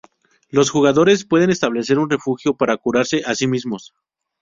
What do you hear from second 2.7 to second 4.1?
curarse a sí mismos.